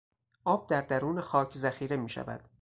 [0.45, 2.49] آب در درون خاک ذخیره میشود.